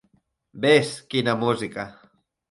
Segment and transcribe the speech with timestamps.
[0.63, 1.85] Ves, quina música!